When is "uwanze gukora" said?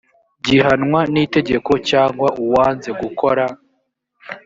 2.43-3.45